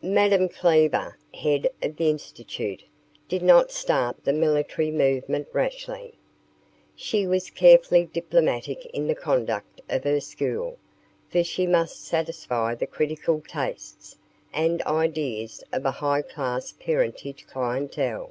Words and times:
Madame 0.00 0.48
Cleaver, 0.48 1.18
head 1.34 1.68
of 1.82 1.96
the 1.96 2.08
Institute, 2.08 2.82
did 3.28 3.42
not 3.42 3.70
start 3.70 4.24
the 4.24 4.32
military 4.32 4.90
movement 4.90 5.46
rashly. 5.52 6.14
She 6.96 7.26
was 7.26 7.50
carefully 7.50 8.06
diplomatic 8.06 8.86
in 8.94 9.08
the 9.08 9.14
conduct 9.14 9.82
of 9.90 10.04
her 10.04 10.20
school, 10.20 10.78
for 11.28 11.44
she 11.44 11.66
must 11.66 12.02
satisfy 12.02 12.74
the 12.74 12.86
critical 12.86 13.42
tastes 13.46 14.16
and 14.54 14.80
ideas 14.84 15.62
of 15.70 15.84
a 15.84 15.90
high 15.90 16.22
class 16.22 16.72
parentage 16.72 17.46
clientele. 17.46 18.30